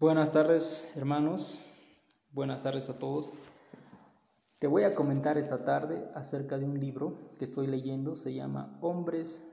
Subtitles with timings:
[0.00, 1.66] Buenas tardes, hermanos.
[2.32, 3.34] Buenas tardes a todos.
[4.58, 8.16] Te voy a comentar esta tarde acerca de un libro que estoy leyendo.
[8.16, 9.46] Se llama Hombres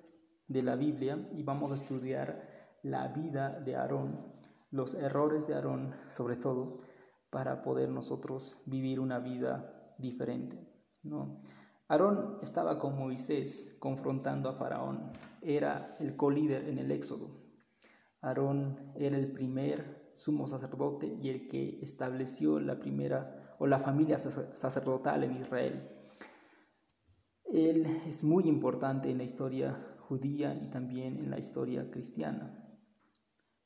[0.48, 4.34] de la Biblia y vamos a estudiar la vida de Aarón,
[4.72, 6.78] los errores de Aarón sobre todo,
[7.30, 10.66] para poder nosotros vivir una vida diferente.
[11.04, 11.42] ¿no?
[11.90, 15.12] Aarón estaba con Moisés confrontando a Faraón.
[15.42, 17.32] Era el colíder en el Éxodo.
[18.22, 24.18] Aarón era el primer sumo sacerdote y el que estableció la primera o la familia
[24.18, 25.86] sacerdotal en Israel.
[27.46, 32.68] Él es muy importante en la historia judía y también en la historia cristiana,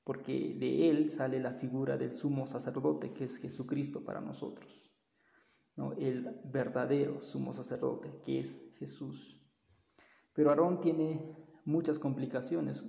[0.04, 4.92] porque de él sale la figura del sumo sacerdote que es Jesucristo para nosotros,
[5.78, 5.94] ¿no?
[5.94, 9.42] el verdadero sumo sacerdote que es Jesús.
[10.34, 12.84] Pero Aarón tiene muchas complicaciones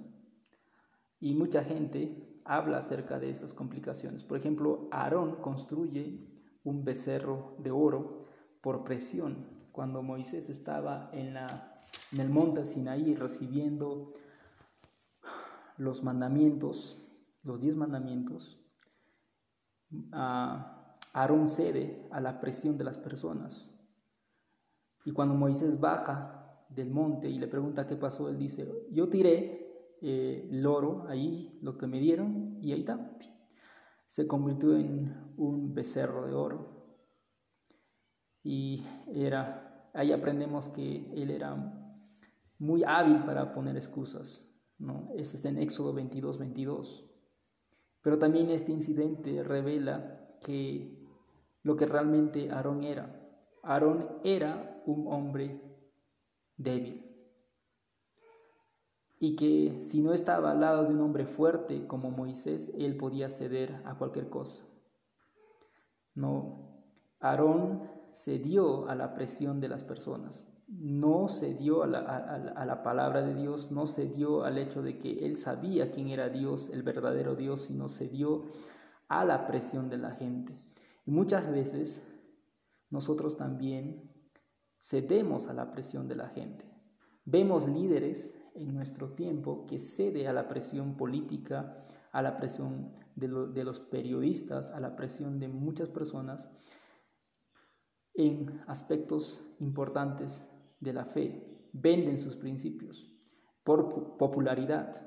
[1.20, 4.24] y mucha gente habla acerca de esas complicaciones.
[4.24, 6.28] Por ejemplo, Aarón construye
[6.64, 8.26] un becerro de oro
[8.60, 9.48] por presión.
[9.72, 11.82] Cuando Moisés estaba en, la,
[12.12, 14.12] en el monte Sinaí recibiendo
[15.76, 16.98] los mandamientos,
[17.42, 18.58] los diez mandamientos,
[20.10, 23.70] Aarón cede a la presión de las personas.
[25.04, 29.61] Y cuando Moisés baja del monte y le pregunta qué pasó, él dice, yo tiré
[30.04, 33.16] eh, el oro ahí, lo que me dieron, y ahí está.
[34.06, 36.98] Se convirtió en un becerro de oro.
[38.42, 41.54] Y era, ahí aprendemos que él era
[42.58, 44.44] muy hábil para poner excusas.
[44.78, 45.12] ¿no?
[45.16, 47.08] Eso está en Éxodo 22, 22.
[48.02, 51.00] Pero también este incidente revela que
[51.62, 53.20] lo que realmente Aarón era.
[53.62, 55.62] Aarón era un hombre
[56.56, 57.01] débil
[59.22, 63.30] y que si no estaba al lado de un hombre fuerte como Moisés, él podía
[63.30, 64.64] ceder a cualquier cosa.
[66.12, 66.82] No,
[67.20, 73.22] Aarón cedió a la presión de las personas, no cedió a la, a la palabra
[73.22, 77.36] de Dios, no cedió al hecho de que él sabía quién era Dios, el verdadero
[77.36, 78.46] Dios, sino cedió
[79.06, 80.52] a la presión de la gente.
[81.06, 82.02] Y muchas veces
[82.90, 84.02] nosotros también
[84.80, 86.64] cedemos a la presión de la gente.
[87.24, 91.82] Vemos líderes en nuestro tiempo que cede a la presión política,
[92.12, 93.28] a la presión de,
[93.64, 96.50] los periodistas, a la presión de muchas personas
[98.14, 100.48] en aspectos importantes
[100.80, 101.48] de la fe.
[101.72, 103.14] Venden sus principios
[103.64, 105.06] por popularidad,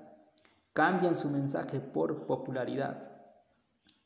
[0.73, 3.11] cambian su mensaje por popularidad,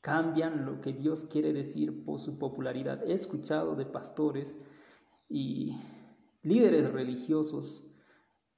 [0.02, 3.04] cambian lo que Dios quiere decir por su popularidad.
[3.04, 4.58] He escuchado de pastores
[5.30, 5.78] y
[6.42, 7.89] líderes religiosos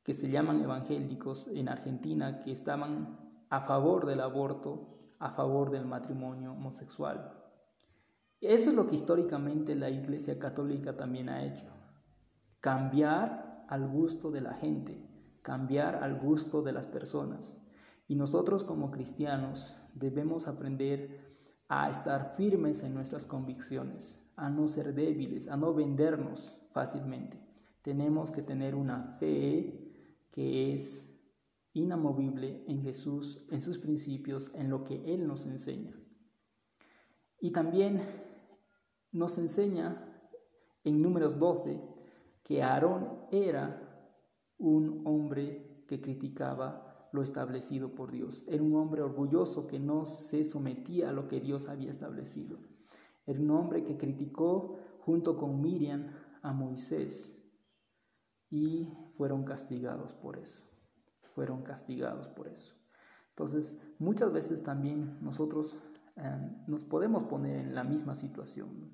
[0.04, 3.20] que se llaman evangélicos en Argentina que estaban
[3.50, 4.88] a favor del aborto,
[5.20, 7.38] a favor del matrimonio homosexual.
[8.40, 11.68] Eso es lo que históricamente la Iglesia Católica también ha hecho.
[12.60, 15.08] Cambiar al gusto de la gente,
[15.44, 17.62] cambiar al gusto de las personas.
[18.08, 21.32] Y nosotros como cristianos debemos aprender
[21.68, 27.40] a estar firmes en nuestras convicciones, a no ser débiles, a no vendernos fácilmente.
[27.82, 29.91] Tenemos que tener una fe
[30.32, 31.08] que es
[31.74, 35.94] inamovible en Jesús, en sus principios, en lo que Él nos enseña.
[37.40, 38.02] Y también
[39.12, 40.08] nos enseña
[40.84, 41.82] en números 12
[42.44, 44.08] que Aarón era
[44.58, 48.46] un hombre que criticaba lo establecido por Dios.
[48.48, 52.60] Era un hombre orgulloso que no se sometía a lo que Dios había establecido.
[53.26, 56.08] Era un hombre que criticó junto con Miriam
[56.42, 57.41] a Moisés
[58.52, 60.60] y fueron castigados por eso.
[61.34, 62.76] Fueron castigados por eso.
[63.30, 65.78] Entonces, muchas veces también nosotros
[66.18, 68.92] eh, nos podemos poner en la misma situación,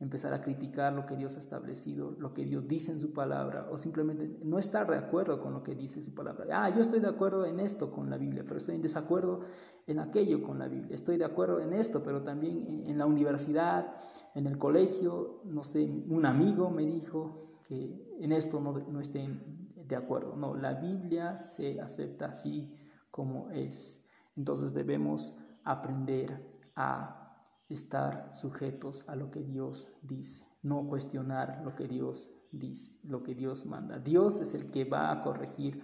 [0.00, 3.68] empezar a criticar lo que Dios ha establecido, lo que Dios dice en su palabra,
[3.70, 6.46] o simplemente no estar de acuerdo con lo que dice su palabra.
[6.64, 9.42] Ah, yo estoy de acuerdo en esto con la Biblia, pero estoy en desacuerdo
[9.86, 10.94] en aquello con la Biblia.
[10.94, 13.94] Estoy de acuerdo en esto, pero también en la universidad,
[14.34, 19.72] en el colegio, no sé, un amigo me dijo, que en esto no, no estén
[19.86, 20.36] de acuerdo.
[20.36, 22.74] No, la Biblia se acepta así
[23.10, 24.04] como es.
[24.36, 27.26] Entonces debemos aprender a
[27.68, 33.34] estar sujetos a lo que Dios dice, no cuestionar lo que Dios dice, lo que
[33.34, 33.98] Dios manda.
[33.98, 35.82] Dios es el que va a corregir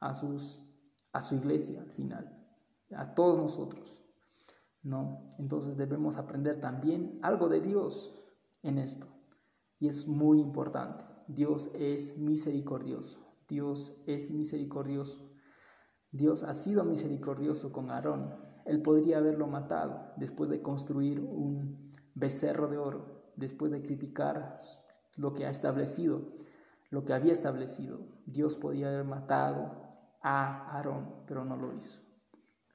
[0.00, 0.60] a, sus,
[1.12, 2.36] a su iglesia al final,
[2.94, 4.04] a todos nosotros.
[4.82, 5.26] ¿no?
[5.38, 8.14] Entonces debemos aprender también algo de Dios
[8.62, 9.06] en esto.
[9.78, 11.13] Y es muy importante.
[11.28, 13.24] Dios es misericordioso.
[13.48, 15.30] Dios es misericordioso.
[16.10, 18.34] Dios ha sido misericordioso con Aarón.
[18.64, 24.58] Él podría haberlo matado después de construir un becerro de oro, después de criticar
[25.16, 26.22] lo que ha establecido,
[26.90, 27.98] lo que había establecido.
[28.26, 29.84] Dios podía haber matado
[30.22, 32.00] a Aarón, pero no lo hizo.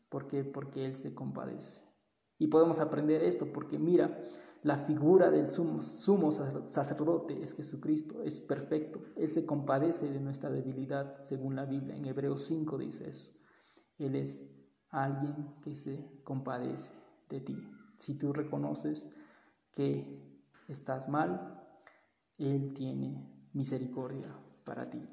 [0.09, 0.43] ¿Por qué?
[0.43, 1.89] Porque Él se compadece.
[2.37, 4.17] Y podemos aprender esto porque mira,
[4.61, 9.01] la figura del sumo, sacerdote es Jesucristo, es perfecto.
[9.15, 11.95] Él se compadece de nuestra debilidad, según la Biblia.
[11.95, 13.31] En Hebreos 5 dice eso.
[13.97, 14.49] Él es
[14.89, 16.93] alguien que se compadece
[17.29, 17.57] de ti.
[17.97, 19.09] Si tú reconoces
[19.73, 21.63] que estás mal,
[22.37, 24.35] Él tiene misericordia
[24.65, 25.07] para ti.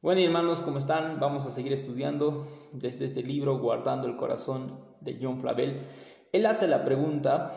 [0.00, 1.18] Bueno, hermanos, ¿cómo están?
[1.18, 5.84] Vamos a seguir estudiando desde este libro, Guardando el Corazón, de John Flavel.
[6.30, 7.52] Él hace la pregunta,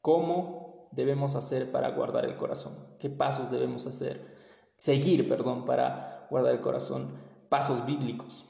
[0.00, 2.74] ¿cómo debemos hacer para guardar el corazón?
[2.98, 4.36] ¿Qué pasos debemos hacer?
[4.76, 7.14] Seguir, perdón, para guardar el corazón.
[7.48, 8.44] Pasos bíblicos.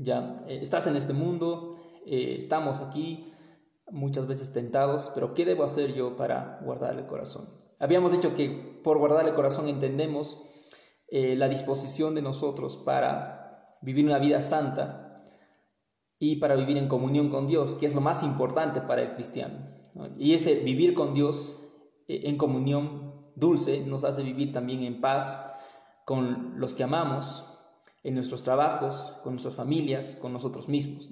[0.00, 3.32] Ya, eh, estás en este mundo, eh, estamos aquí,
[3.92, 7.48] muchas veces tentados, pero ¿qué debo hacer yo para guardar el corazón?
[7.78, 10.63] Habíamos dicho que por guardar el corazón entendemos
[11.08, 15.16] eh, la disposición de nosotros para vivir una vida santa
[16.18, 19.70] y para vivir en comunión con Dios, que es lo más importante para el cristiano.
[20.18, 21.68] Y ese vivir con Dios
[22.08, 25.52] eh, en comunión dulce nos hace vivir también en paz
[26.04, 27.44] con los que amamos,
[28.02, 31.10] en nuestros trabajos, con nuestras familias, con nosotros mismos.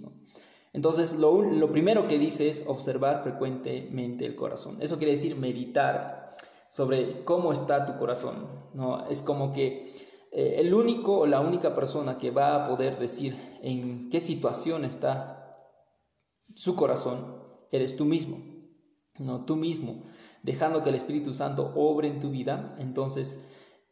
[0.75, 4.79] Entonces, lo, lo, primero que dice es observar frecuentemente el corazón.
[4.81, 6.29] Eso quiere decir meditar
[6.73, 8.49] sobre cómo está tu corazón.
[8.73, 9.07] ¿no?
[9.09, 9.87] Es como que
[10.33, 14.87] eh, el único o la única persona que va a poder decir en qué situación
[14.87, 15.53] está
[16.55, 18.39] su corazón eres tú mismo.
[19.19, 20.05] No, tú mismo,
[20.43, 23.45] dejando que el Espíritu Santo obre en tu vida, entonces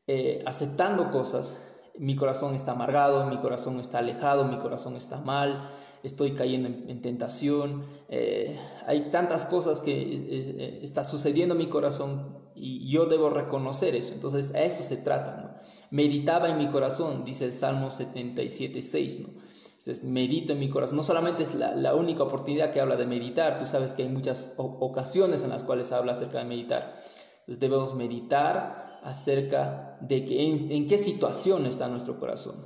[0.06, 1.62] eh, aceptando cosas,
[2.00, 5.70] mi corazón está amargado, mi corazón está alejado, mi corazón está mal,
[6.02, 11.66] estoy cayendo en, tentación, eh, hay tantas cosas que eh, eh, está sucediendo en mi
[11.66, 14.14] corazón y yo debo reconocer eso.
[14.14, 15.60] Entonces a eso se trata.
[15.90, 19.20] Meditaba en mi corazón, dice el Salmo 77, 6.
[19.20, 19.28] ¿no?
[19.28, 20.96] Entonces, medito en mi corazón.
[20.96, 24.52] No solamente es la, única oportunidad que habla de meditar, tú sabes que hay muchas
[24.56, 26.92] ocasiones en las cuales habla acerca de meditar.
[27.40, 32.64] Entonces debemos meditar acerca de que en, qué situación está nuestro corazón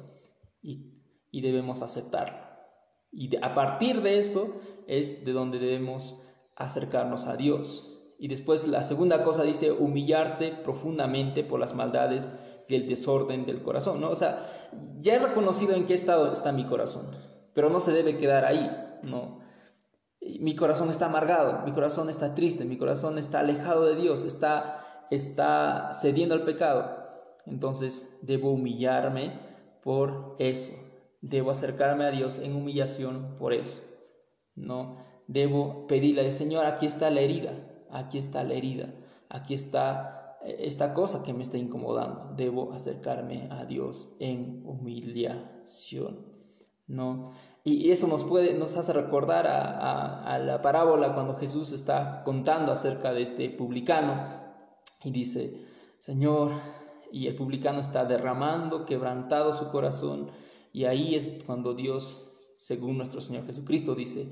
[0.63, 1.01] y,
[1.31, 2.39] y debemos aceptarlo.
[3.13, 4.55] Y a partir de eso
[4.87, 6.19] es de donde debemos
[6.57, 7.91] acercarnos a Dios.
[8.19, 12.35] Y después la segunda cosa dice humillarte profundamente por las maldades
[12.69, 14.01] y el desorden del corazón.
[14.01, 14.11] ¿no?
[14.11, 14.45] O sea,
[14.99, 17.11] ya he reconocido en qué estado está mi corazón,
[17.55, 18.71] pero no se debe quedar ahí.
[19.03, 19.41] ¿no?
[20.41, 25.07] Mi corazón está amargado, mi corazón está triste, mi corazón está alejado de Dios, está,
[25.11, 27.04] está cediendo al pecado.
[27.47, 29.39] Entonces debo humillarme
[29.83, 30.73] por eso.
[31.21, 33.83] Debo acercarme a Dios en humillación por eso.
[34.55, 37.53] No debo pedirle, Señor, aquí está la herida,
[37.91, 38.95] aquí está la herida,
[39.29, 42.33] aquí está eh, esta cosa que me está incomodando.
[42.37, 46.33] Debo acercarme a Dios en humillación.
[46.87, 47.33] ¿no?
[47.67, 52.73] Y eso nos, puede, nos hace recordar a, a, la parábola cuando Jesús está contando
[52.73, 54.23] acerca de este publicano
[55.03, 55.65] y dice,
[55.99, 56.51] Señor,
[57.15, 60.33] y el publicano está derramando, quebrantado su corazón,
[60.73, 64.29] y ahí es cuando Dios, según nuestro Señor Jesucristo, dice,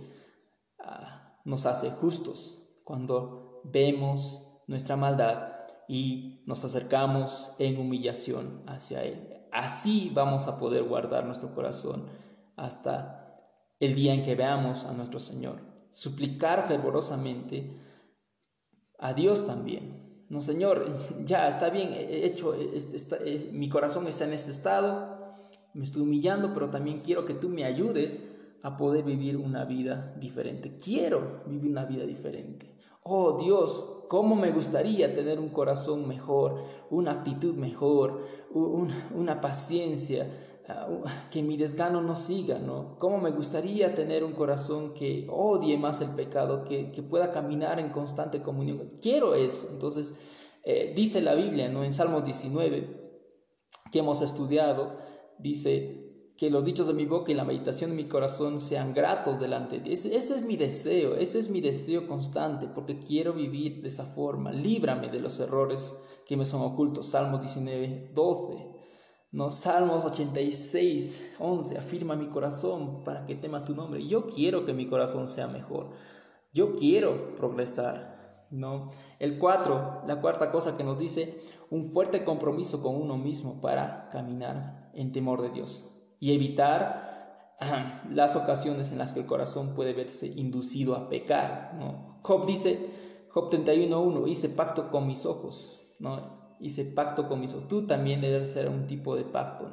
[0.80, 5.52] ah, nos hace justos, cuando vemos nuestra maldad
[5.86, 9.46] y nos acercamos en humillación hacia Él.
[9.52, 12.08] Así vamos a poder guardar nuestro corazón
[12.56, 13.36] hasta
[13.78, 15.60] el día en que veamos a nuestro Señor.
[15.92, 17.80] Suplicar fervorosamente
[18.98, 20.11] a Dios también.
[20.32, 20.86] No, Señor,
[21.26, 22.56] ya está bien hecho,
[23.52, 25.34] mi corazón está en este estado,
[25.74, 28.22] me estoy humillando, pero también quiero que tú me ayudes
[28.62, 30.78] a poder vivir una vida diferente.
[30.78, 32.74] Quiero vivir una vida diferente.
[33.02, 38.24] Oh Dios, cómo me gustaría tener un corazón mejor, una actitud mejor,
[38.54, 40.30] una paciencia,
[40.68, 40.88] ah,
[41.30, 42.98] que mi desgano no siga, ¿no?
[42.98, 47.90] Cómo me gustaría tener un corazón que odie más el pecado, que, pueda caminar en
[47.90, 48.88] constante comunión.
[49.00, 49.68] Quiero eso.
[49.70, 50.14] Entonces,
[50.64, 51.84] eh, dice la Biblia, ¿no?
[51.84, 53.20] En Salmos 19,
[53.90, 54.92] que hemos estudiado,
[55.38, 56.02] dice,
[56.42, 59.76] que los dichos de mi boca y la meditación de mi corazón sean gratos delante
[59.76, 59.92] de ti.
[59.92, 64.50] Ese, es mi deseo, ese es mi deseo constante, porque quiero vivir de esa forma.
[64.50, 65.94] Líbrame de los errores
[66.26, 67.06] que me son ocultos.
[67.06, 68.71] Salmos 19, 12.
[69.32, 74.06] No, Salmos 86, 11, afirma mi corazón para que tema tu nombre.
[74.06, 75.90] Yo quiero que mi corazón sea mejor.
[76.52, 78.12] Yo quiero progresar.
[78.50, 78.88] ¿no?
[79.18, 81.34] El cuatro, la cuarta cosa que nos dice,
[81.70, 85.84] un fuerte compromiso con uno mismo para caminar en temor de Dios
[86.20, 87.56] y evitar
[88.10, 92.20] las ocasiones en las que el corazón puede verse inducido a pecar, ¿no?
[92.22, 92.78] Job dice,
[93.30, 96.41] Job 31.1, hice pacto con mis ojos, ¿no?
[96.62, 97.44] Hice pacto con.
[97.68, 99.70] Tú también debes hacer un tipo de pacto.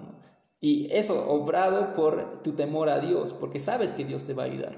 [0.60, 4.48] Y eso obrado por tu temor a Dios, porque sabes que Dios te va a
[4.48, 4.78] ayudar.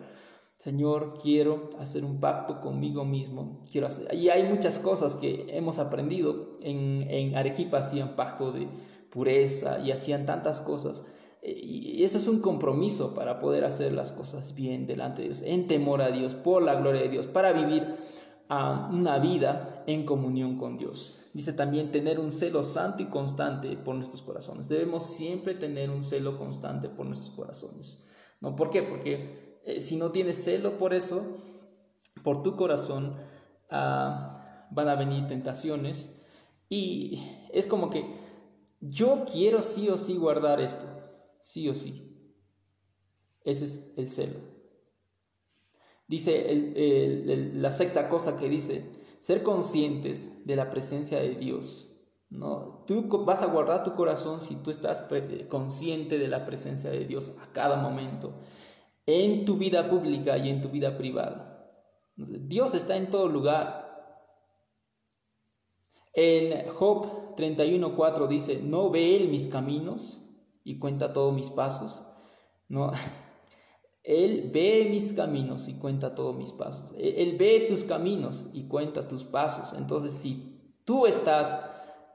[0.58, 3.62] Señor, quiero hacer un pacto conmigo mismo.
[3.72, 4.14] Quiero hacer...
[4.14, 6.54] Y hay muchas cosas que hemos aprendido.
[6.62, 8.68] En, en Arequipa hacían pacto de
[9.10, 11.04] pureza y hacían tantas cosas.
[11.42, 15.42] Eh, y eso es un compromiso para poder hacer las cosas bien delante de Dios,
[15.42, 17.96] en temor a Dios, por la gloria de Dios, para vivir
[18.50, 21.21] una vida en comunión con Dios.
[21.34, 24.68] Dice también tener un celo santo y constante por nuestros corazones.
[24.68, 28.00] Debemos siempre tener un celo constante por nuestros corazones.
[28.42, 28.56] ¿No?
[28.56, 28.84] ¿Por qué?
[28.84, 31.38] Porque eh, si no tienes celo por eso,
[32.24, 33.16] por tu corazón
[33.70, 36.22] ah, van a venir tentaciones
[36.68, 37.22] y
[37.54, 38.06] es como que
[38.82, 40.86] yo quiero sí o sí guardar esto,
[41.44, 42.34] sí o sí.
[43.44, 44.40] Ese es el celo.
[46.08, 48.84] Dice la sexta cosa que dice,
[49.22, 51.88] ser conscientes de la presencia de Dios.
[52.30, 52.84] ¿no?
[52.88, 55.04] Tú vas a guardar tu corazón si tú estás
[55.48, 58.34] consciente de la presencia de Dios a cada momento,
[59.06, 61.72] en tu vida pública y en tu vida privada.
[62.16, 63.90] Dios está en todo lugar.
[66.14, 70.22] En Job 31.4 dice, ¿no ve Él mis caminos
[70.64, 72.04] y cuenta todos mis pasos?
[72.68, 72.92] ¿No?
[74.04, 76.94] Él ve mis caminos y cuenta todos mis pasos.
[76.98, 79.78] E-, Él ve tus caminos y cuenta tus pasos.
[79.78, 81.60] Entonces, si tú estás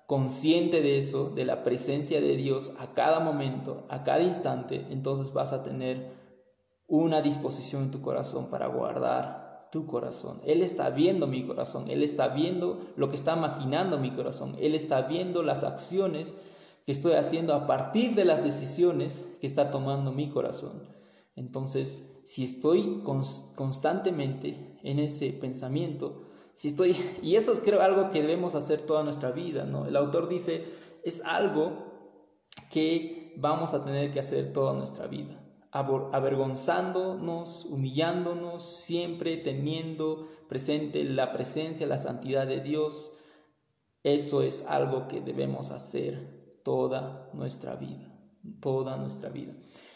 [0.06, 5.32] consciente de eso, de la presencia de Dios a cada momento, a cada instante, entonces
[5.32, 6.14] vas a tener
[6.86, 10.40] una disposición en tu corazón para guardar tu corazón.
[10.44, 14.76] Él está viendo mi corazón, Él está viendo lo que está maquinando mi corazón, Él
[14.76, 16.36] está viendo las acciones
[16.84, 20.94] que estoy haciendo a partir de las decisiones que está tomando mi corazón.
[21.36, 26.22] Entonces, si estoy constantemente en ese pensamiento,
[26.54, 29.86] si estoy, y eso es creo algo que debemos hacer toda nuestra vida, ¿no?
[29.86, 30.64] El autor dice,
[31.04, 31.86] es algo
[32.70, 41.30] que vamos a tener que hacer toda nuestra vida, avergonzándonos, humillándonos, siempre teniendo presente la
[41.30, 43.12] presencia, la santidad de Dios.
[44.02, 48.15] Eso es algo que debemos hacer toda nuestra vida,
[48.60, 49.52] toda nuestra vida.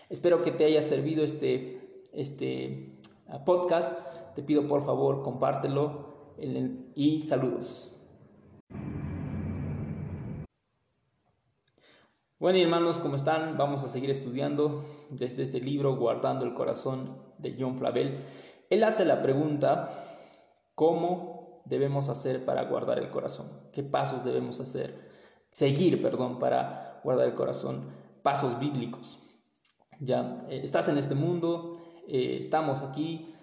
[0.09, 3.99] Espero que te haya servido este, este ah, podcast.
[4.35, 6.35] Te pido por favor compártelo
[6.95, 7.97] y saludos.
[12.40, 13.59] Bueno hermanos, ¿cómo están?
[13.59, 18.19] Vamos a seguir estudiando desde este libro Guardando el Corazón de John Flavel.
[18.71, 19.90] Él hace la pregunta,
[20.75, 23.47] ¿cómo debemos hacer para guardar el corazón?
[23.73, 25.11] ¿Qué pasos debemos hacer?
[25.50, 28.00] Seguir, perdón, para guardar el corazón.
[28.22, 29.18] Pasos bíblicos.
[30.00, 31.76] Ya eh, estás en este mundo,
[32.08, 33.34] eh, estamos aquí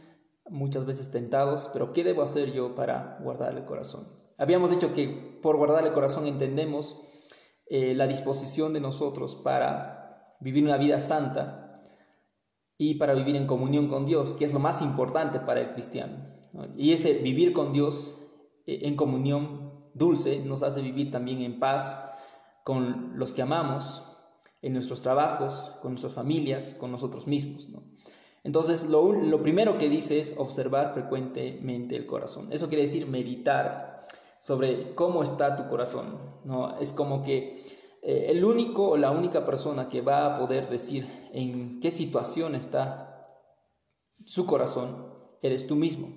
[0.49, 4.07] muchas veces tentados, pero ¿qué debo hacer yo para guardar el corazón?
[4.37, 6.99] Habíamos dicho que por guardar el corazón entendemos
[7.67, 11.75] eh, la disposición de nosotros para vivir una vida santa
[12.77, 16.27] y para vivir en comunión con Dios, que es lo más importante para el cristiano.
[16.75, 18.23] Y ese vivir con Dios
[18.65, 22.13] en comunión dulce nos hace vivir también en paz
[22.63, 24.03] con los que amamos,
[24.61, 27.69] en nuestros trabajos, con nuestras familias, con nosotros mismos.
[28.43, 32.47] Entonces, lo, lo, primero que dice es observar frecuentemente el corazón.
[32.51, 33.97] Eso quiere decir meditar
[34.39, 36.17] sobre cómo está tu corazón.
[36.45, 36.77] ¿no?
[36.79, 37.53] Es como que
[38.01, 42.55] eh, el único o la única persona que va a poder decir en qué situación
[42.55, 43.21] está
[44.25, 46.09] su corazón eres tú mismo.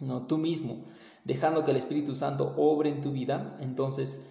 [0.00, 0.84] No, tú mismo,
[1.24, 4.26] dejando que el Espíritu Santo obre en tu vida, entonces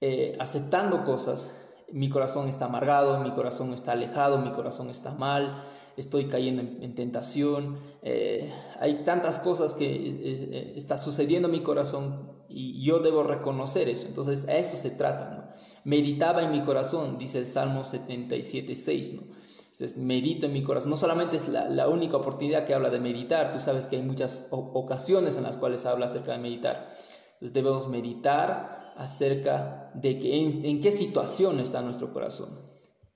[0.00, 1.56] eh, aceptando cosas
[1.92, 5.64] mi corazón está amargado, mi corazón está alejado, mi corazón está mal,
[5.96, 11.62] estoy cayendo en, tentación, eh, hay tantas cosas que eh, eh, está sucediendo en mi
[11.62, 14.06] corazón y yo debo reconocer eso.
[14.06, 15.54] Entonces a eso se trata.
[15.84, 19.12] Meditaba en mi corazón, dice el Salmo 77, 6.
[19.14, 19.22] ¿no?
[19.22, 20.90] Entonces, medito en mi corazón.
[20.90, 24.02] No solamente es la, la, única oportunidad que habla de meditar, tú sabes que hay
[24.02, 26.88] muchas ocasiones en las cuales habla acerca de meditar.
[27.34, 32.50] Entonces debemos meditar acerca de que en, qué situación está nuestro corazón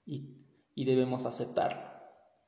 [0.07, 0.39] y,
[0.75, 1.81] debemos aceptarlo.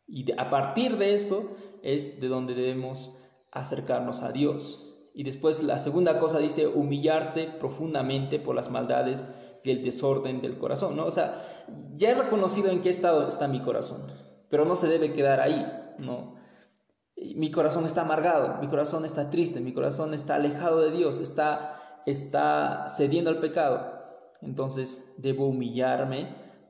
[0.06, 3.12] Y a partir de eso es de donde debemos
[3.52, 4.90] acercarnos a Dios.
[5.14, 9.30] Y después la segunda cosa dice humillarte profundamente por las maldades
[9.62, 11.04] y el desorden del corazón, ¿no?
[11.06, 11.40] O sea,
[11.94, 14.10] ya he reconocido en qué estado está mi corazón,
[14.50, 15.64] pero no se debe quedar ahí,
[15.98, 16.34] ¿no?
[17.36, 22.02] mi corazón está amargado, mi corazón está triste, mi corazón está alejado de Dios, está,
[22.06, 23.93] está cediendo al pecado.
[24.44, 26.28] Entonces debo humillarme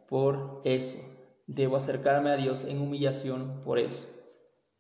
[0.09, 0.99] por eso.
[1.47, 4.09] Debo acercarme a Dios en humillación por eso.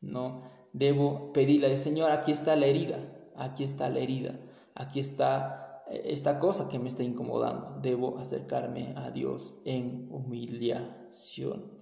[0.00, 2.98] No debo pedirle, Señor, aquí está la herida,
[3.36, 4.38] aquí está la herida,
[4.74, 7.78] aquí está eh, esta cosa que me está incomodando.
[7.80, 11.72] Debo acercarme a Dios en humillación.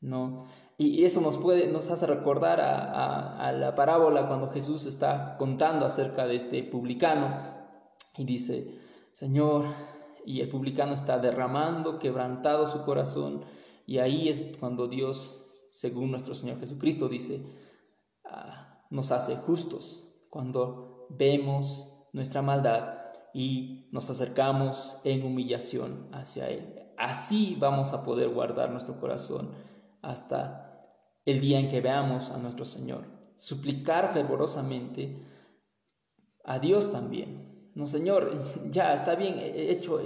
[0.00, 0.48] ¿no?
[0.76, 6.26] Y eso nos, puede, nos hace recordar a, la parábola cuando Jesús está contando acerca
[6.26, 7.36] de este publicano
[8.16, 8.80] y dice,
[9.12, 9.66] Señor,
[10.24, 13.44] y el publicano está derramando, quebrantado su corazón,
[13.86, 17.44] y ahí es cuando Dios, según nuestro Señor Jesucristo, dice,
[18.24, 22.98] ah, nos hace justos, cuando vemos nuestra maldad
[23.34, 26.92] y nos acercamos en humillación hacia Él.
[26.96, 29.50] Así vamos a poder guardar nuestro corazón
[30.02, 30.80] hasta
[31.24, 33.06] el día en que veamos a nuestro Señor.
[33.36, 35.22] Suplicar fervorosamente
[36.44, 37.51] a Dios también.
[37.74, 38.30] No, Señor,
[38.70, 40.00] ya está bien hecho,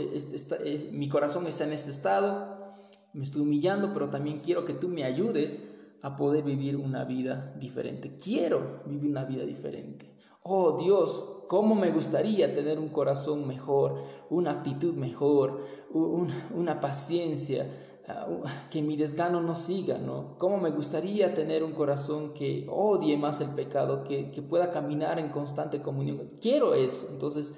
[0.92, 2.74] mi corazón está en este estado,
[3.12, 5.60] me estoy humillando, pero también quiero que tú me ayudes
[6.02, 8.16] a poder vivir una vida diferente.
[8.16, 10.14] Quiero vivir una vida diferente.
[10.42, 17.68] Oh Dios, cómo me gustaría tener un corazón mejor, una actitud mejor, una paciencia,
[18.08, 18.28] Ah,
[18.70, 20.38] que mi desgano no siga, ¿no?
[20.38, 25.30] ¿Cómo me gustaría tener un corazón que odie más el pecado, que, pueda caminar en
[25.30, 26.28] constante comunión?
[26.40, 27.08] Quiero eso.
[27.10, 27.54] Entonces,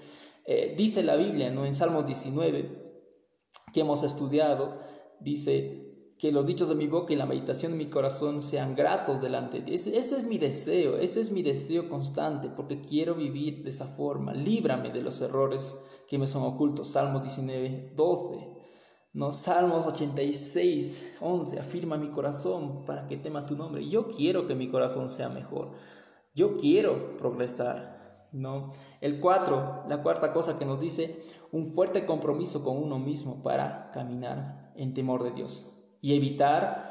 [0.47, 1.67] eh, dice la Biblia, ¿no?
[1.67, 3.03] En Salmos 19,
[3.75, 4.73] que hemos estudiado,
[5.21, 9.21] dice que los dichos de mi boca y la meditación de mi corazón sean gratos
[9.21, 9.75] delante de ti.
[9.75, 13.87] Ese, ese es mi deseo, ese es mi deseo constante, porque quiero vivir de esa
[13.87, 14.33] forma.
[14.33, 15.77] Líbrame de los errores
[16.07, 16.89] que me son ocultos.
[16.89, 18.58] Salmos 19, 12.
[19.13, 19.33] ¿No?
[19.33, 23.89] Salmos 86, 11, afirma mi corazón para que tema tu nombre.
[23.89, 25.73] Yo quiero que mi corazón sea mejor.
[26.35, 28.71] Yo quiero progresar, ¿no?
[29.01, 31.19] El 4, la cuarta cosa que nos dice,
[31.53, 35.67] un fuerte compromiso con uno mismo para caminar en temor de Dios
[36.01, 36.89] y evitar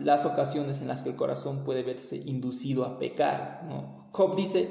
[0.00, 4.08] las ocasiones en las que el corazón puede verse inducido a pecar, ¿no?
[4.12, 4.68] Job dice,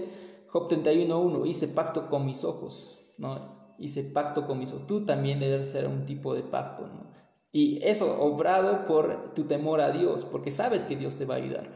[0.49, 3.54] Job 31.1, hice pacto con mis ojos, ¿no?
[3.77, 4.63] Hice pacto con.
[4.87, 6.89] Tú también debes hacer un tipo de pacto.
[7.51, 11.37] Y eso obrado por tu temor a Dios, porque sabes que Dios te va a
[11.37, 11.71] ayudar.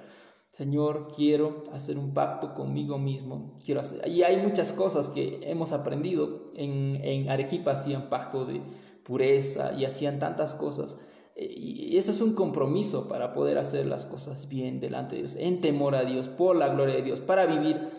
[0.49, 3.55] Señor, quiero hacer un pacto conmigo mismo.
[3.63, 4.05] Quiero hacer...
[4.07, 6.47] Y hay muchas cosas que hemos aprendido.
[6.57, 8.61] En, en Arequipa hacían pacto de
[9.03, 10.97] pureza y hacían tantas cosas.
[11.41, 15.61] Y eso es un compromiso para poder hacer las cosas bien delante de Dios, en
[15.61, 17.91] temor a Dios, por la gloria de Dios, para vivir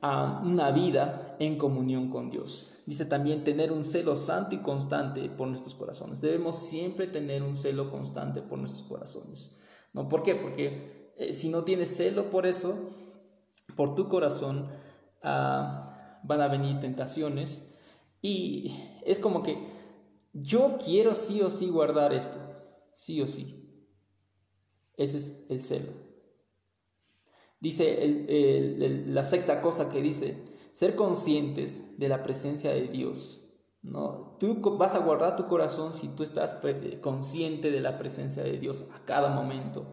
[0.00, 2.74] a una vida en comunión con Dios.
[2.88, 6.22] Dice también tener un celo santo y constante por nuestros corazones.
[6.22, 9.50] Debemos siempre tener un celo constante por nuestros corazones.
[9.92, 10.08] ¿No?
[10.08, 10.34] ¿Por qué?
[10.34, 12.88] Porque eh, si no tienes celo por eso,
[13.76, 14.70] por tu corazón
[15.22, 17.74] ah, van a venir tentaciones
[18.22, 18.74] y
[19.04, 19.58] es como que
[20.32, 22.38] yo quiero sí o sí guardar esto,
[22.94, 23.84] sí o sí.
[24.96, 25.92] Ese es el celo.
[27.60, 30.42] Dice la sexta cosa que dice,
[30.78, 33.40] ser conscientes de la presencia de Dios.
[33.82, 34.36] ¿no?
[34.38, 36.54] Tú vas a guardar tu corazón si tú estás
[37.00, 39.86] consciente de la presencia de Dios a cada momento,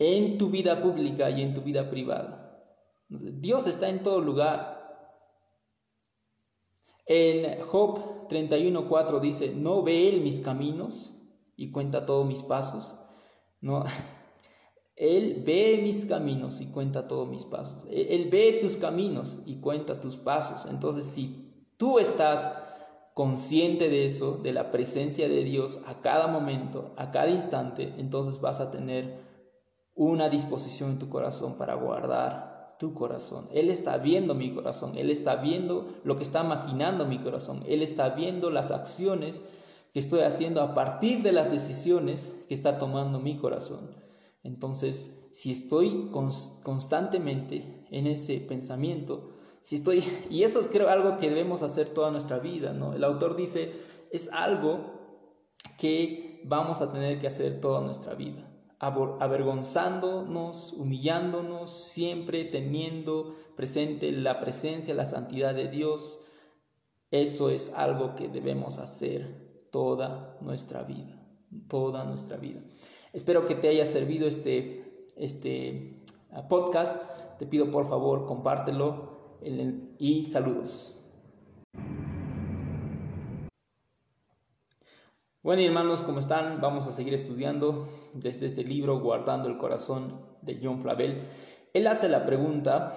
[0.00, 2.64] en tu vida pública y en tu vida privada.
[3.08, 4.76] Dios está en todo lugar.
[7.06, 11.14] En Job 31.4 dice, ¿no ve Él mis caminos
[11.54, 12.96] y cuenta todos mis pasos?
[13.60, 13.84] ¿No?
[14.98, 17.86] Él ve mis caminos y cuenta todos mis pasos.
[17.90, 20.66] Él ve tus caminos y cuenta tus pasos.
[20.68, 22.52] Entonces, si tú estás
[23.14, 28.40] consciente de eso, de la presencia de Dios a cada momento, a cada instante, entonces
[28.40, 29.20] vas a tener
[29.94, 33.48] una disposición en tu corazón para guardar tu corazón.
[33.52, 37.82] Él está viendo mi corazón, Él está viendo lo que está maquinando mi corazón, Él
[37.82, 39.42] está viendo las acciones
[39.92, 44.07] que estoy haciendo a partir de las decisiones que está tomando mi corazón.
[44.42, 49.30] Entonces, si estoy constantemente en ese pensamiento,
[49.62, 52.94] si estoy, y eso es creo algo que debemos hacer toda nuestra vida, ¿no?
[52.94, 53.72] El autor dice,
[54.10, 54.98] es algo
[55.78, 64.38] que vamos a tener que hacer toda nuestra vida, avergonzándonos, humillándonos, siempre teniendo presente la
[64.38, 66.20] presencia, la santidad de Dios.
[67.10, 71.20] Eso es algo que debemos hacer toda nuestra vida,
[71.68, 72.62] toda nuestra vida.
[73.12, 77.02] Espero que te haya servido este, este ah, podcast.
[77.38, 79.36] Te pido por favor compártelo
[79.98, 80.94] y saludos.
[85.42, 86.60] Bueno, hermanos, ¿cómo están?
[86.60, 91.22] Vamos a seguir estudiando desde este libro Guardando el Corazón de John Flavel.
[91.72, 92.92] Él hace la pregunta,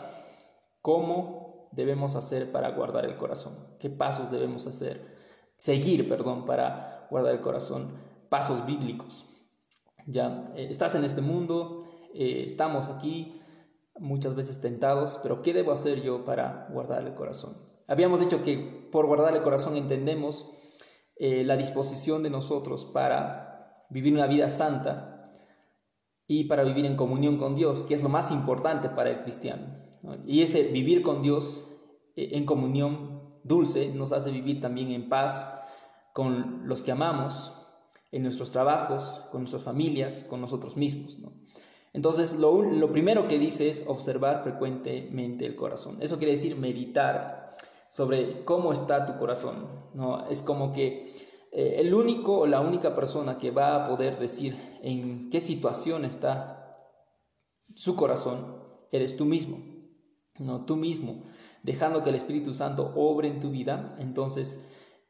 [0.82, 3.56] ¿cómo debemos hacer para guardar el corazón?
[3.80, 5.16] ¿Qué pasos debemos hacer?
[5.56, 7.92] Seguir, perdón, para guardar el corazón.
[8.28, 9.31] Pasos bíblicos.
[10.08, 11.84] Ya, eh, estás en este mundo,
[12.14, 13.42] eh, estamos aquí,
[14.00, 17.58] muchas veces tentados, pero ¿qué debo hacer yo para guardar el corazón?
[17.88, 20.50] Habíamos dicho que por guardar el corazón entendemos
[21.24, 25.26] eh, la disposición de nosotros para vivir una vida santa
[26.26, 29.78] y para vivir en comunión con Dios, que es lo más importante para el cristiano.
[30.26, 31.76] Y ese vivir con Dios
[32.16, 35.62] eh, en comunión dulce nos hace vivir también en paz
[36.14, 37.61] con los que amamos,
[38.12, 41.18] en nuestros trabajos, con nuestras familias, con nosotros mismos.
[41.94, 45.98] Entonces, lo, lo, primero que dice es observar frecuentemente el corazón.
[46.02, 47.48] Eso quiere decir meditar
[47.90, 49.68] sobre cómo está tu corazón.
[49.94, 50.28] ¿no?
[50.30, 51.04] Es como que
[51.52, 56.06] eh, el único o la única persona que va a poder decir en qué situación
[56.06, 56.72] está
[57.76, 59.60] su corazón eres tú mismo.
[60.40, 61.24] No, tú mismo,
[61.62, 64.66] dejando que el Espíritu Santo obre en tu vida, entonces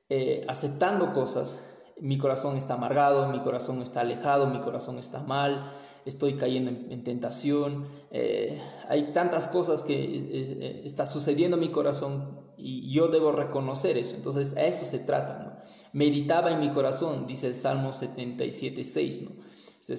[0.10, 1.64] eh, aceptando cosas
[2.00, 5.72] mi corazón está amargado, mi corazón está alejado, mi corazón está mal,
[6.06, 11.70] estoy cayendo en, tentación, eh, hay tantas cosas que eh, eh, está sucediendo en mi
[11.70, 14.16] corazón y yo debo reconocer eso.
[14.16, 15.64] Entonces a eso se trata.
[15.94, 19.22] Meditaba en mi corazón, dice el Salmo 77, 6.
[19.22, 19.32] ¿no?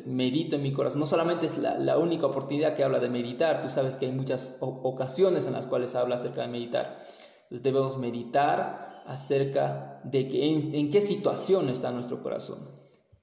[0.06, 1.00] Medito en mi corazón.
[1.00, 4.12] No solamente es la, la, única oportunidad que habla de meditar, tú sabes que hay
[4.12, 6.96] muchas ocasiones en las cuales habla acerca de meditar.
[7.42, 12.68] Entonces debemos meditar acerca de que en, qué situación está nuestro corazón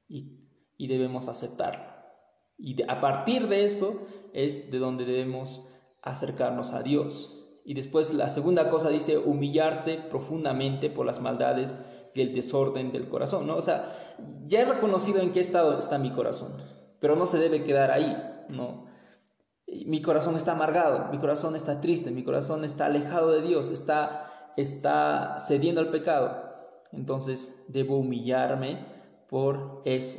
[0.08, 1.84] y, y debemos aceptarlo.
[2.58, 4.02] Y a partir de eso
[4.34, 5.64] es de donde debemos
[6.02, 7.36] acercarnos a Dios.
[7.66, 11.82] Y después la segunda cosa dice humillarte profundamente por las maldades
[12.14, 13.56] y el desorden del corazón, ¿no?
[13.56, 13.86] O sea,
[14.46, 16.54] ya he reconocido en qué estado está mi corazón,
[17.00, 18.18] pero no se debe quedar ahí,
[18.50, 18.88] ¿no?
[19.86, 24.26] Mi corazón está amargado, mi corazón está triste, mi corazón está alejado de Dios, está
[24.58, 26.49] está cediendo al pecado,
[26.92, 28.86] entonces debo humillarme
[29.28, 30.18] por eso.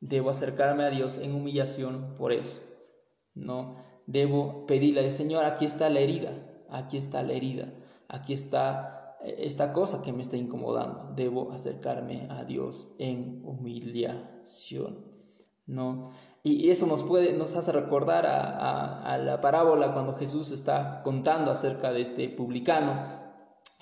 [0.00, 2.60] Debo acercarme a Dios en humillación por eso.
[3.34, 6.32] No debo pedirle, Señor, aquí está la herida,
[6.68, 7.72] aquí está la herida,
[8.08, 11.12] aquí está eh, esta cosa que me está incomodando.
[11.14, 15.10] Debo acercarme a Dios en humillación.
[15.66, 16.10] ¿no?
[16.42, 21.52] Y eso nos, puede, nos hace recordar a, a la parábola cuando Jesús está contando
[21.52, 23.00] acerca de este publicano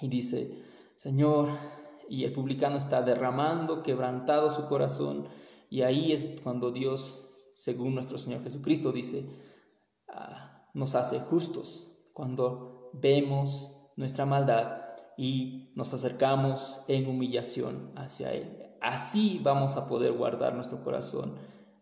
[0.00, 0.62] y dice,
[0.94, 1.48] Señor,
[2.10, 5.28] y el publicano está derramando, quebrantado su corazón,
[5.70, 9.24] y ahí es cuando Dios, según nuestro Señor Jesucristo, dice,
[10.08, 14.82] ah, nos hace justos, cuando vemos nuestra maldad
[15.16, 18.74] y nos acercamos en humillación hacia Él.
[18.80, 21.36] Así vamos a poder guardar nuestro corazón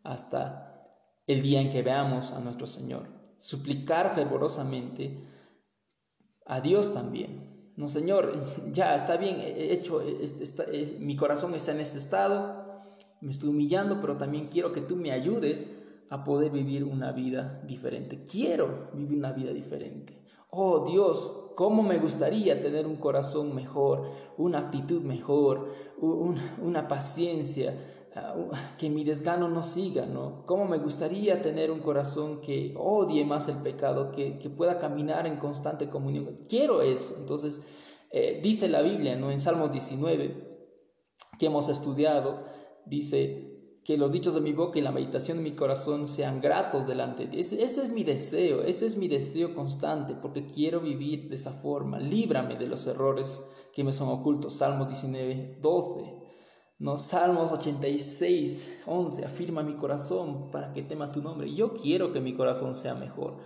[0.05, 0.93] hasta
[1.27, 3.09] el día en que veamos a nuestro Señor.
[3.39, 5.27] Suplicar fervorosamente
[6.45, 8.33] a Dios también, no, Señor,
[8.73, 10.03] ya está bien hecho,
[10.99, 12.81] mi corazón está en este estado,
[13.21, 15.69] me estoy humillando, pero también quiero que tú me ayudes
[16.11, 18.25] a poder vivir una vida diferente.
[18.25, 20.21] Quiero vivir una vida diferente.
[20.51, 27.79] Oh Dios, cómo me gustaría tener un corazón mejor, una actitud mejor, una paciencia,
[28.79, 30.45] que mi desgano no siga, ¿no?
[30.47, 35.27] ¿Cómo me gustaría tener un corazón que odie más el pecado, que, que pueda caminar
[35.27, 36.27] en constante comunión?
[36.49, 37.17] Quiero eso.
[37.19, 37.63] Entonces,
[38.11, 39.31] eh, dice la Biblia, ¿no?
[39.31, 40.69] En Salmos 19,
[41.39, 42.39] que hemos estudiado,
[42.87, 46.87] dice que los dichos de mi boca y la meditación de mi corazón sean gratos
[46.87, 47.41] delante de ti.
[47.41, 51.53] Ese, ese es mi deseo, ese es mi deseo constante, porque quiero vivir de esa
[51.53, 51.99] forma.
[51.99, 54.55] Líbrame de los errores que me son ocultos.
[54.55, 56.18] Salmos 19, 12.
[56.79, 61.53] No, Salmos 86, 11, afirma mi corazón para que tema tu nombre.
[61.53, 63.39] Yo quiero que mi corazón sea mejor.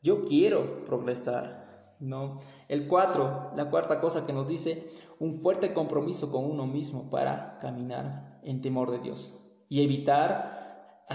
[0.00, 1.96] Yo quiero progresar.
[2.00, 2.38] ¿no?
[2.68, 4.88] El 4, la cuarta cosa que nos dice,
[5.18, 9.34] un fuerte compromiso con uno mismo para caminar en temor de Dios
[9.68, 11.06] y evitar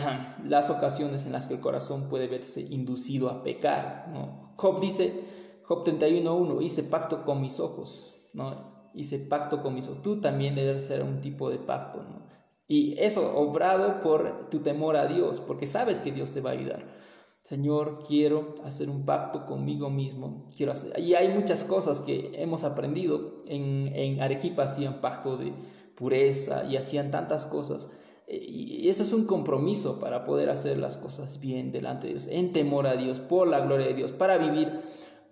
[0.44, 4.10] las ocasiones en las que el corazón puede verse inducido a pecar.
[4.14, 4.54] ¿no?
[4.58, 8.15] Job dice, Job 31.1, hice pacto con mis ojos.
[8.36, 8.76] ¿No?
[8.96, 9.80] hice pacto con.
[10.02, 12.26] Tú también debes hacer un tipo de pacto, ¿no?
[12.68, 16.54] Y eso obrado por tu temor a Dios, porque sabes que Dios te va a
[16.54, 16.86] ayudar.
[17.42, 20.48] Señor, quiero hacer un pacto conmigo mismo.
[20.56, 21.00] Quiero hacer.
[21.00, 23.38] Y hay muchas cosas que hemos aprendido.
[23.48, 25.54] En, en Arequipa hacían pacto de
[25.96, 27.90] pureza y hacían tantas cosas.
[28.28, 32.28] Eh, y eso es un compromiso para poder hacer las cosas bien delante de Dios,
[32.32, 34.82] en temor a Dios, por la gloria de Dios, para vivir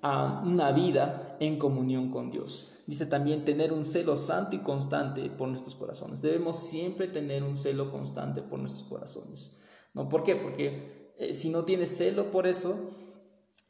[0.04, 2.72] una vida en comunión con Dios.
[2.86, 6.22] Dice también tener un celo santo y constante por nuestros corazones.
[6.22, 9.52] Debemos siempre tener un celo constante por nuestros corazones.
[9.93, 10.10] ¿No?
[10.10, 10.36] ¿Por qué?
[10.36, 12.76] Porque eh, si no tienes celo por eso,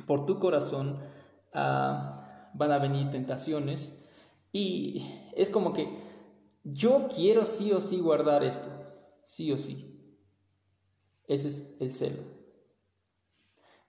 [0.07, 0.99] por tu corazón
[1.53, 3.99] ah, van a venir tentaciones
[4.51, 5.87] y es como que
[6.63, 8.69] yo quiero sí o sí guardar esto,
[9.25, 10.17] sí o sí.
[11.27, 12.21] Ese es el celo.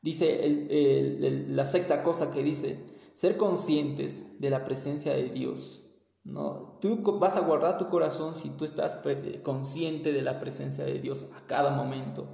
[0.02, 2.78] Dice la sexta cosa que dice,
[3.14, 5.82] ser conscientes de la presencia de Dios.
[6.24, 6.78] ¿no?
[6.80, 8.96] Tú vas a guardar tu corazón si tú estás
[9.42, 12.28] consciente de la presencia de Dios a cada momento,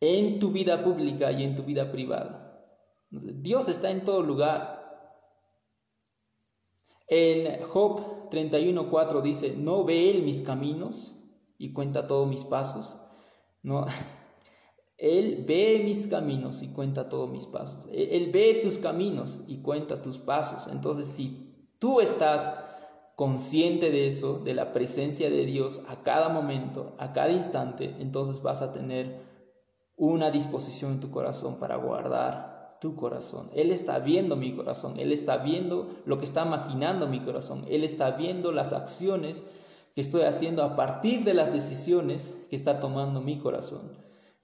[0.00, 2.44] en tu vida pública y en tu vida privada.
[3.10, 4.82] Dios está en todo lugar.
[7.06, 11.16] En Job 31.4 dice, ¿no ve Él mis caminos
[11.58, 12.98] y cuenta todos mis pasos?
[13.62, 13.86] No,
[14.96, 17.88] Él ve mis caminos y cuenta todos mis pasos.
[17.92, 20.68] Él ve tus caminos y cuenta tus pasos.
[20.70, 22.54] Entonces, si tú estás
[23.16, 28.42] consciente de eso, de la presencia de Dios a cada momento, a cada instante, entonces
[28.42, 29.20] vas a tener
[29.96, 33.50] una disposición en tu corazón para guardar tu corazón.
[33.54, 37.84] Él está viendo mi corazón, Él está viendo lo que está maquinando mi corazón, Él
[37.84, 39.44] está viendo las acciones
[39.94, 43.92] que estoy haciendo a partir de las decisiones que está tomando mi corazón.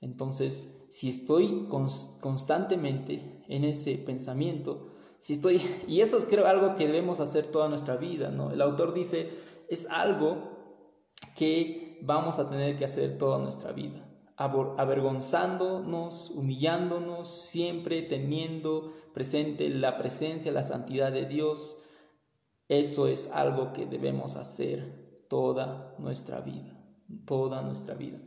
[0.00, 4.88] Entonces, si estoy constantemente en ese pensamiento,
[5.20, 8.50] si estoy, y eso es creo algo que debemos hacer toda nuestra vida, ¿no?
[8.50, 9.30] El autor dice,
[9.68, 10.60] es algo
[11.36, 19.98] que vamos a tener que hacer toda nuestra vida, avergonzándonos, humillándonos, siempre teniendo presente la
[19.98, 21.76] presencia, la santidad de Dios.
[22.68, 26.82] Eso es algo que debemos hacer toda nuestra vida,
[27.26, 28.18] toda nuestra vida.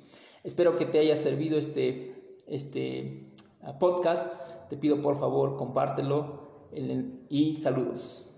[0.43, 3.33] Espero que te haya servido este, este
[3.79, 4.31] podcast.
[4.69, 6.67] Te pido por favor compártelo
[7.29, 8.32] y saludos.